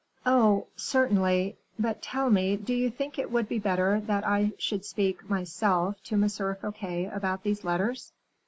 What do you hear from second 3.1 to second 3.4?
it